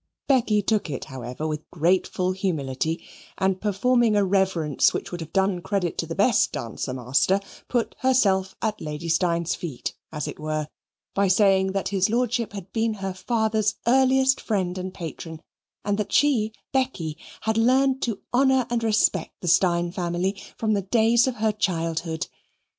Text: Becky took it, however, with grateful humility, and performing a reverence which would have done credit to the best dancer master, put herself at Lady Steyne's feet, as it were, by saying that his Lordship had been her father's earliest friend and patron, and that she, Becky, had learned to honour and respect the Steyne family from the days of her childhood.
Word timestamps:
Becky 0.27 0.63
took 0.63 0.89
it, 0.89 1.05
however, 1.05 1.45
with 1.47 1.69
grateful 1.69 2.31
humility, 2.31 3.03
and 3.37 3.61
performing 3.61 4.15
a 4.15 4.25
reverence 4.25 4.95
which 4.95 5.11
would 5.11 5.21
have 5.21 5.31
done 5.31 5.61
credit 5.61 5.95
to 5.99 6.07
the 6.07 6.15
best 6.15 6.51
dancer 6.51 6.91
master, 6.91 7.39
put 7.67 7.93
herself 7.99 8.55
at 8.63 8.81
Lady 8.81 9.07
Steyne's 9.07 9.53
feet, 9.53 9.93
as 10.11 10.27
it 10.27 10.39
were, 10.39 10.67
by 11.13 11.27
saying 11.27 11.73
that 11.73 11.89
his 11.89 12.09
Lordship 12.09 12.53
had 12.53 12.73
been 12.73 12.95
her 12.95 13.13
father's 13.13 13.75
earliest 13.85 14.41
friend 14.41 14.79
and 14.79 14.91
patron, 14.91 15.39
and 15.85 15.99
that 15.99 16.11
she, 16.11 16.51
Becky, 16.73 17.15
had 17.41 17.59
learned 17.59 18.01
to 18.01 18.21
honour 18.33 18.65
and 18.71 18.83
respect 18.83 19.33
the 19.39 19.47
Steyne 19.47 19.91
family 19.91 20.35
from 20.57 20.73
the 20.73 20.81
days 20.81 21.27
of 21.27 21.35
her 21.35 21.51
childhood. 21.51 22.25